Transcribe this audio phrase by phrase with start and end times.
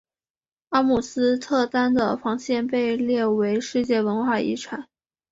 [0.69, 4.87] 阿姆斯特丹的防线被列为世界文化遗产。